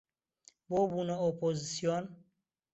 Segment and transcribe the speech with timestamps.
[0.69, 2.05] بۆ بوونە ئۆپۆزسیۆن